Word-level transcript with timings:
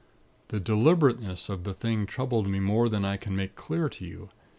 "The 0.47 0.59
deliberateness 0.59 1.47
of 1.47 1.63
the 1.63 1.75
thing 1.75 2.07
troubled 2.07 2.47
me 2.47 2.59
more 2.59 2.89
than 2.89 3.05
I 3.05 3.17
can 3.17 3.35
make 3.35 3.53
clear 3.53 3.87
to 3.87 4.03
you. 4.03 4.29